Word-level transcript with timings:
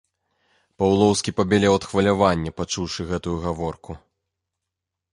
Паўлоўскі 0.83 1.35
пабялеў 1.41 1.77
ад 1.81 1.87
хвалявання, 1.91 2.57
пачуўшы 2.63 3.01
гэтую 3.13 3.37
гаворку. 3.47 3.91